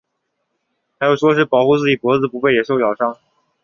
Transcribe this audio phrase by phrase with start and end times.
[0.99, 3.15] 还有说是保护自己脖子不被野兽咬伤。